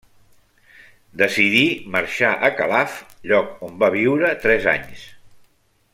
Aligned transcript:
Decidí 1.21 1.61
marxar 1.97 2.31
a 2.49 2.51
Calaf, 2.61 2.97
lloc 3.33 3.55
on 3.69 3.79
va 3.85 3.93
viure 4.01 4.33
tres 4.47 4.71
anys. 4.77 5.09